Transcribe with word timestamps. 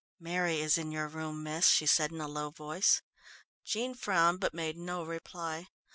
"Mary 0.19 0.59
is 0.59 0.79
in 0.79 0.91
your 0.91 1.07
room, 1.07 1.43
miss," 1.43 1.67
she 1.67 1.85
said 1.85 2.11
in 2.11 2.19
a 2.19 2.27
low 2.27 2.49
voice. 2.49 3.03
Jean 3.63 3.93
frowned 3.93 4.39
but 4.39 4.51
made 4.51 4.75
no 4.75 5.03
reply. 5.03 5.67